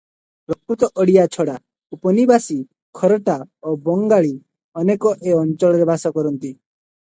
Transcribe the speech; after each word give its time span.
ପ୍ରକୃତ 0.51 0.87
ଓଡ଼ିୟା 1.03 1.25
ଛଡ଼ା 1.35 1.57
ଉପନିବାସୀ 1.97 2.57
ଖୋରଟା 3.01 3.37
ଓ 3.67 3.75
ବଙ୍ଗାଳୀ 3.85 4.35
ଅନେକ 4.85 5.15
ଏ 5.29 5.39
ଅଞ୍ଚଳରେ 5.45 5.89
ବାସ 5.95 6.15
କରନ୍ତି। 6.19 6.55